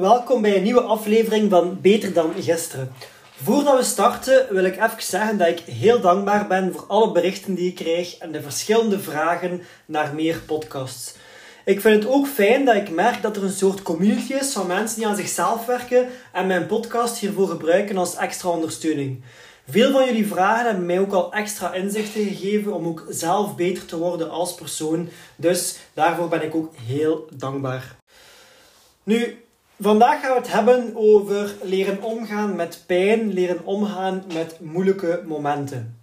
[0.00, 2.92] Welkom bij een nieuwe aflevering van Beter dan gisteren.
[3.42, 7.54] Voordat we starten wil ik even zeggen dat ik heel dankbaar ben voor alle berichten
[7.54, 11.14] die ik krijg en de verschillende vragen naar meer podcasts.
[11.64, 14.66] Ik vind het ook fijn dat ik merk dat er een soort community is van
[14.66, 19.22] mensen die aan zichzelf werken en mijn podcast hiervoor gebruiken als extra ondersteuning.
[19.68, 23.84] Veel van jullie vragen hebben mij ook al extra inzichten gegeven om ook zelf beter
[23.86, 25.08] te worden als persoon.
[25.36, 27.96] Dus daarvoor ben ik ook heel dankbaar.
[29.02, 29.45] Nu,
[29.80, 36.00] Vandaag gaan we het hebben over leren omgaan met pijn, leren omgaan met moeilijke momenten.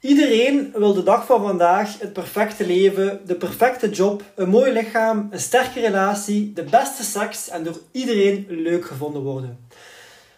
[0.00, 5.28] Iedereen wil de dag van vandaag het perfecte leven, de perfecte job, een mooi lichaam,
[5.30, 9.66] een sterke relatie, de beste seks en door iedereen leuk gevonden worden.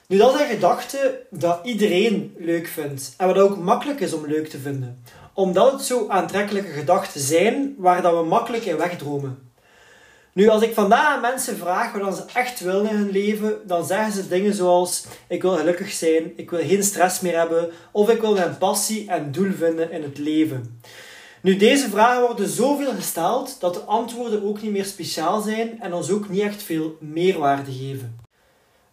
[0.08, 4.27] Nu, dat is een gedachte dat iedereen leuk vindt en wat ook makkelijk is om
[4.27, 5.02] leuk te vinden,
[5.33, 9.52] omdat het zo aantrekkelijke gedachten zijn waar dat we makkelijk in wegdromen.
[10.35, 13.85] Nu, als ik vandaag aan mensen vraag wat ze echt willen in hun leven, dan
[13.85, 18.11] zeggen ze dingen zoals: Ik wil gelukkig zijn, ik wil geen stress meer hebben, of
[18.11, 20.81] ik wil mijn passie en doel vinden in het leven.
[21.41, 25.93] Nu, deze vragen worden zoveel gesteld dat de antwoorden ook niet meer speciaal zijn en
[25.93, 28.21] ons ook niet echt veel meerwaarde geven.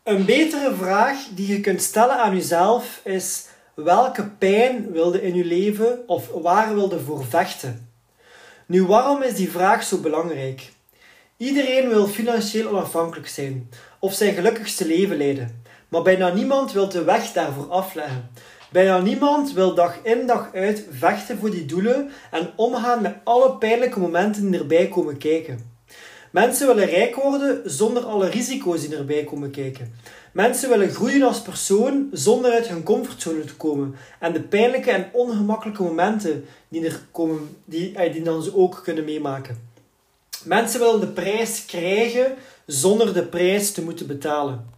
[0.03, 5.45] Een betere vraag die je kunt stellen aan jezelf is: welke pijn wilde in je
[5.45, 7.89] leven of waar wilde voor vechten?
[8.65, 10.71] Nu, waarom is die vraag zo belangrijk?
[11.41, 17.03] Iedereen wil financieel onafhankelijk zijn of zijn gelukkigste leven leiden, maar bijna niemand wil de
[17.03, 18.29] weg daarvoor afleggen.
[18.71, 23.57] Bijna niemand wil dag in dag uit vechten voor die doelen en omgaan met alle
[23.57, 25.71] pijnlijke momenten die erbij komen kijken.
[26.31, 29.93] Mensen willen rijk worden zonder alle risico's die erbij komen kijken.
[30.33, 35.09] Mensen willen groeien als persoon zonder uit hun comfortzone te komen en de pijnlijke en
[35.13, 39.70] ongemakkelijke momenten die er komen, die, eh, die dan ze ook kunnen meemaken.
[40.43, 42.35] Mensen willen de prijs krijgen
[42.65, 44.69] zonder de prijs te moeten betalen.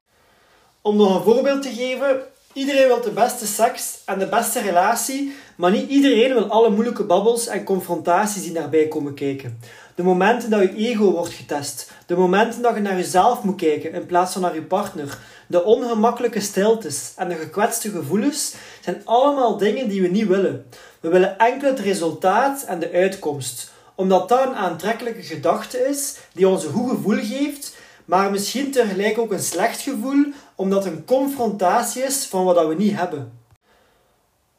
[0.82, 2.22] Om nog een voorbeeld te geven,
[2.54, 7.04] iedereen wil de beste seks en de beste relatie, maar niet iedereen wil alle moeilijke
[7.04, 9.60] babbels en confrontaties die daarbij komen kijken.
[9.96, 13.94] De momenten dat je ego wordt getest, de momenten dat je naar jezelf moet kijken
[13.94, 19.58] in plaats van naar je partner, de ongemakkelijke stiltes en de gekwetste gevoelens zijn allemaal
[19.58, 20.66] dingen die we niet willen.
[21.00, 26.48] We willen enkel het resultaat en de uitkomst omdat dat een aantrekkelijke gedachte is die
[26.48, 31.06] ons een goed gevoel geeft, maar misschien tegelijk ook een slecht gevoel, omdat het een
[31.06, 33.42] confrontatie is van wat we niet hebben.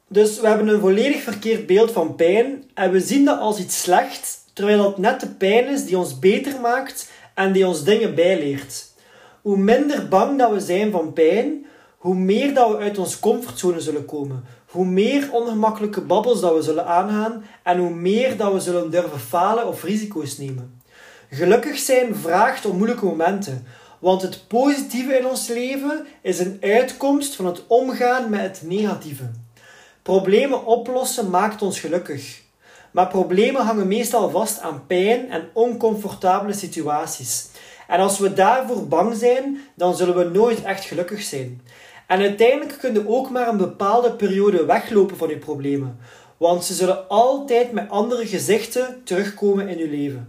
[0.07, 3.81] Dus we hebben een volledig verkeerd beeld van pijn en we zien dat als iets
[3.81, 8.15] slecht, terwijl dat net de pijn is die ons beter maakt en die ons dingen
[8.15, 8.93] bijleert.
[9.41, 11.65] Hoe minder bang dat we zijn van pijn,
[12.05, 16.61] hoe meer dat we uit onze comfortzone zullen komen hoe meer ongemakkelijke babbels dat we
[16.61, 20.81] zullen aangaan en hoe meer dat we zullen durven falen of risico's nemen.
[21.29, 23.65] Gelukkig zijn vraagt om moeilijke momenten,
[23.99, 29.29] want het positieve in ons leven is een uitkomst van het omgaan met het negatieve.
[30.01, 32.41] Problemen oplossen maakt ons gelukkig.
[32.91, 37.47] Maar problemen hangen meestal vast aan pijn en oncomfortabele situaties.
[37.87, 41.61] En als we daarvoor bang zijn, dan zullen we nooit echt gelukkig zijn.
[42.07, 45.99] En uiteindelijk kun je ook maar een bepaalde periode weglopen van je problemen,
[46.37, 50.27] want ze zullen altijd met andere gezichten terugkomen in je leven.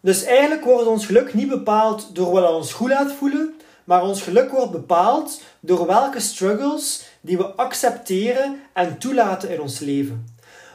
[0.00, 4.22] Dus eigenlijk wordt ons geluk niet bepaald door wat ons goed laat voelen, maar ons
[4.22, 10.26] geluk wordt bepaald door welke struggles die we accepteren en toelaten in ons leven.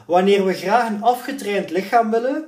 [0.06, 2.44] Wanneer we graag een afgetraind lichaam willen,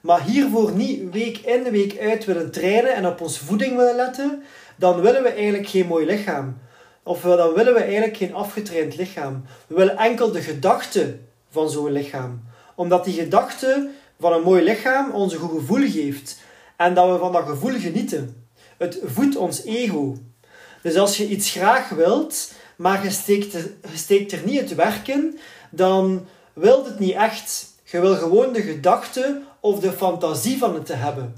[0.00, 4.42] maar hiervoor niet week in week uit willen trainen en op onze voeding willen letten,
[4.76, 6.58] dan willen we eigenlijk geen mooi lichaam.
[7.02, 9.44] Of dan willen we eigenlijk geen afgetraind lichaam.
[9.66, 11.18] We willen enkel de gedachte
[11.50, 12.42] van zo'n lichaam.
[12.74, 16.38] Omdat die gedachte van een mooi lichaam ons een goed gevoel geeft.
[16.76, 18.48] En dat we van dat gevoel genieten.
[18.78, 20.16] Het voedt ons ego.
[20.82, 25.08] Dus als je iets graag wilt, maar je steekt er, steekt er niet het werk
[25.08, 25.38] in,
[25.70, 27.66] dan wilt het niet echt.
[27.84, 31.34] Je wil gewoon de gedachte of de fantasie van het te hebben.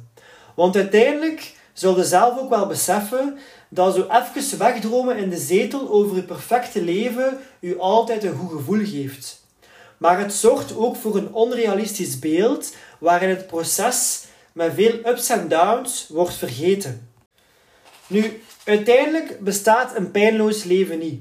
[0.54, 3.38] Want uiteindelijk zul je zelf ook wel beseffen
[3.74, 8.52] dat zo even wegdromen in de zetel over je perfecte leven u altijd een goed
[8.52, 9.44] gevoel geeft.
[9.98, 15.48] Maar het zorgt ook voor een onrealistisch beeld waarin het proces met veel ups en
[15.48, 17.08] downs wordt vergeten.
[18.06, 21.20] Nu, Uiteindelijk bestaat een pijnloos leven niet.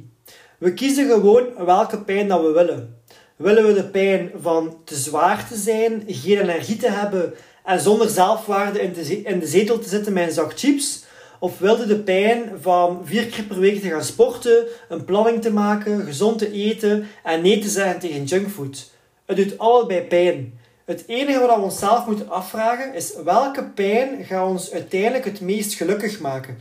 [0.58, 3.02] We kiezen gewoon welke pijn dat we willen.
[3.36, 7.34] Willen we de pijn van te zwaar te zijn, geen energie te hebben
[7.66, 8.82] en zonder zelfwaarde
[9.24, 11.04] in de zetel te zitten met een zak chips?
[11.42, 15.52] Of wilde de pijn van vier keer per week te gaan sporten, een planning te
[15.52, 18.92] maken, gezond te eten en nee te zeggen tegen junkfood?
[19.26, 20.60] Het doet allebei pijn.
[20.86, 25.74] Het enige wat we onszelf moeten afvragen is welke pijn gaat ons uiteindelijk het meest
[25.74, 26.60] gelukkig maken?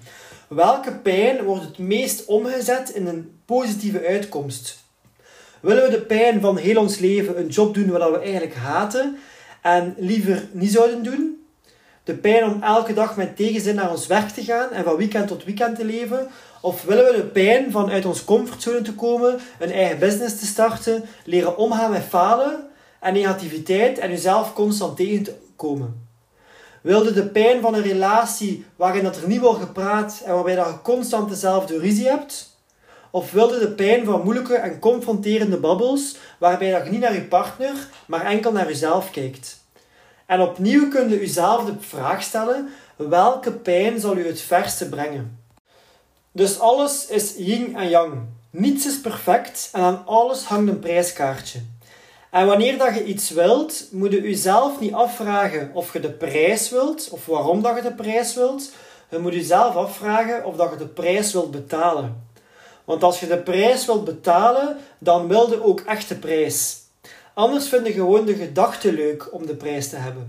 [0.48, 4.78] Welke pijn wordt het meest omgezet in een positieve uitkomst?
[5.60, 9.18] Willen we de pijn van heel ons leven een job doen wat we eigenlijk haten
[9.62, 11.39] en liever niet zouden doen?
[12.10, 15.28] De pijn om elke dag met tegenzin naar ons werk te gaan en van weekend
[15.28, 16.28] tot weekend te leven?
[16.60, 20.46] Of willen we de pijn van uit ons comfortzone te komen, een eigen business te
[20.46, 22.66] starten, leren omgaan met falen
[23.00, 26.08] en negativiteit en jezelf constant tegen te komen?
[26.82, 30.66] Wilde de pijn van een relatie waarin dat er niet wordt gepraat en waarbij dat
[30.66, 32.56] je constant dezelfde ruzie hebt?
[33.10, 37.24] Of wilde de pijn van moeilijke en confronterende babbels waarbij dat je niet naar je
[37.24, 39.59] partner, maar enkel naar jezelf kijkt?
[40.30, 45.38] En opnieuw kun je jezelf de vraag stellen: welke pijn zal u het verste brengen?
[46.32, 48.14] Dus alles is yin en yang.
[48.50, 51.60] Niets is perfect en aan alles hangt een prijskaartje.
[52.30, 56.70] En wanneer dat je iets wilt, moet je jezelf niet afvragen of je de prijs
[56.70, 58.72] wilt of waarom dat je de prijs wilt.
[59.08, 62.26] Je moet jezelf afvragen of dat je de prijs wilt betalen.
[62.84, 66.79] Want als je de prijs wilt betalen, dan wil je ook echt de prijs.
[67.40, 70.28] Anders vind je gewoon de gedachte leuk om de prijs te hebben.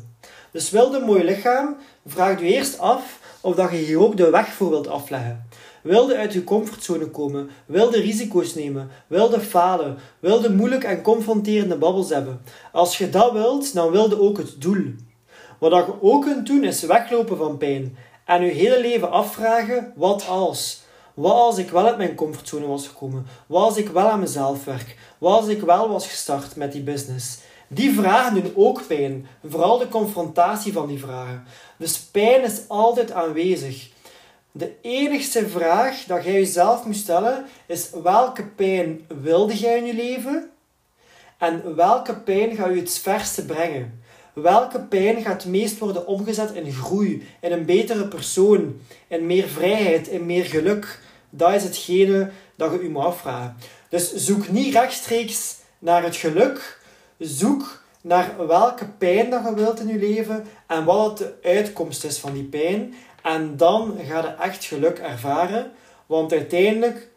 [0.51, 4.29] Dus wil een mooi lichaam, vraag je eerst af of dat je hier ook de
[4.29, 5.47] weg voor wilt afleggen.
[5.83, 12.09] Wilde uit je comfortzone komen, wilde risico's nemen, wilde falen, wilde moeilijk en confronterende babbels
[12.09, 12.41] hebben.
[12.71, 14.93] Als je dat wilt, dan wilde ook het doel.
[15.59, 20.27] Wat je ook kunt doen, is weglopen van pijn en je hele leven afvragen: wat
[20.27, 20.80] als?
[21.21, 23.25] Wat als ik wel uit mijn comfortzone was gekomen?
[23.47, 24.97] Wat als ik wel aan mezelf werk?
[25.17, 27.37] Wat als ik wel was gestart met die business?
[27.67, 29.27] Die vragen doen ook pijn.
[29.47, 31.43] Vooral de confrontatie van die vragen.
[31.77, 33.89] Dus pijn is altijd aanwezig.
[34.51, 39.93] De enigste vraag dat jij jezelf moet stellen is welke pijn wilde jij in je
[39.93, 40.49] leven?
[41.37, 44.03] En welke pijn gaat je het verste brengen?
[44.33, 49.47] Welke pijn gaat het meest worden omgezet in groei, in een betere persoon, in meer
[49.47, 50.99] vrijheid, in meer geluk?
[51.31, 53.55] Dat is hetgene dat je je moet afvragen.
[53.89, 56.79] Dus zoek niet rechtstreeks naar het geluk.
[57.17, 62.17] Zoek naar welke pijn dat je wilt in je leven en wat de uitkomst is
[62.17, 62.93] van die pijn.
[63.21, 65.71] En dan ga je echt geluk ervaren.
[66.05, 67.07] Want uiteindelijk,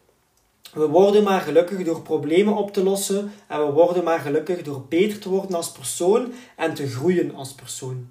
[0.72, 3.32] we worden maar gelukkig door problemen op te lossen.
[3.46, 7.52] En we worden maar gelukkig door beter te worden als persoon en te groeien als
[7.52, 8.08] persoon.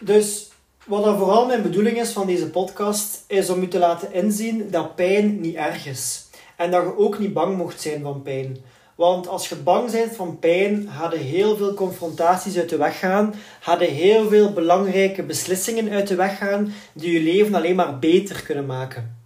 [0.00, 0.50] Dus
[0.86, 4.70] wat er vooral mijn bedoeling is van deze podcast, is om u te laten inzien
[4.70, 6.26] dat pijn niet erg is.
[6.56, 8.56] En dat je ook niet bang mocht zijn van pijn.
[8.94, 13.34] Want als je bang bent van pijn, hadden heel veel confrontaties uit de weg gaan,
[13.60, 18.42] hadden heel veel belangrijke beslissingen uit de weg gaan, die je leven alleen maar beter
[18.42, 19.16] kunnen maken.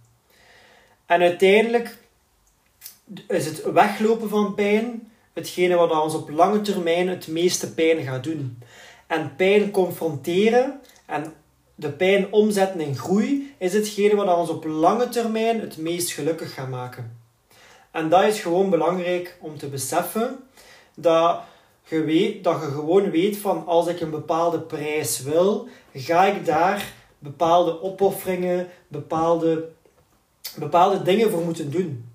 [1.05, 1.97] En uiteindelijk
[3.27, 8.23] is het weglopen van pijn hetgene wat ons op lange termijn het meeste pijn gaat
[8.23, 8.57] doen.
[9.07, 11.33] En pijn confronteren en
[11.79, 16.53] de pijn omzetten in groei is hetgene wat ons op lange termijn het meest gelukkig
[16.53, 17.17] gaat maken.
[17.91, 20.37] En dat is gewoon belangrijk om te beseffen
[20.95, 21.41] dat
[21.83, 26.45] je, weet, dat je gewoon weet van als ik een bepaalde prijs wil, ga ik
[26.45, 29.69] daar bepaalde opofferingen, bepaalde,
[30.55, 32.11] bepaalde dingen voor moeten doen.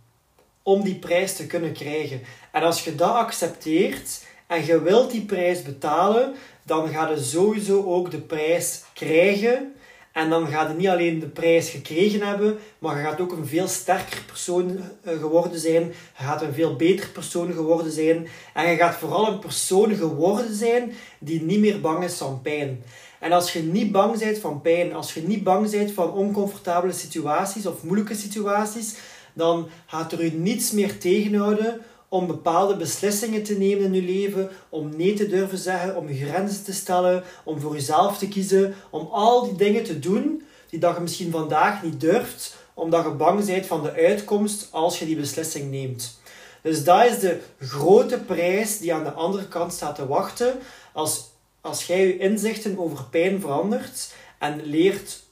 [0.63, 2.21] Om die prijs te kunnen krijgen.
[2.53, 4.24] En als je dat accepteert
[4.55, 9.75] en je wilt die prijs betalen, dan ga je sowieso ook de prijs krijgen
[10.15, 13.47] en dan gaat je niet alleen de prijs gekregen hebben, maar je gaat ook een
[13.47, 15.83] veel sterker persoon eh, geworden zijn.
[16.19, 18.29] Je gaat een veel beter persoon geworden zijn.
[18.55, 22.83] En je gaat vooral een persoon geworden zijn die niet meer bang is van pijn.
[23.21, 26.93] En als je niet bang bent van pijn, als je niet bang bent van oncomfortabele
[26.93, 28.95] situaties of moeilijke situaties,
[29.33, 34.51] dan gaat er u niets meer tegenhouden om bepaalde beslissingen te nemen in je leven,
[34.69, 39.09] om nee te durven zeggen, om grenzen te stellen, om voor jezelf te kiezen, om
[39.11, 43.45] al die dingen te doen die dat je misschien vandaag niet durft, omdat je bang
[43.45, 46.19] bent van de uitkomst als je die beslissing neemt.
[46.63, 50.59] Dus dat is de grote prijs die aan de andere kant staat te wachten
[50.93, 51.31] als,
[51.61, 55.23] als jij je inzichten over pijn verandert en leert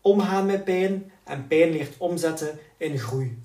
[0.00, 3.43] omgaan met pijn en pijn leert omzetten in groei.